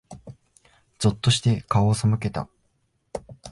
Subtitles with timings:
[0.97, 2.49] ぞっとして、顔を背けた。